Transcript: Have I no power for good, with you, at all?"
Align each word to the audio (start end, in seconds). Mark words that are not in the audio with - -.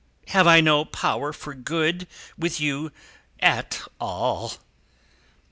Have 0.29 0.47
I 0.47 0.61
no 0.61 0.83
power 0.83 1.31
for 1.31 1.53
good, 1.53 2.07
with 2.35 2.59
you, 2.59 2.91
at 3.39 3.83
all?" 3.99 4.53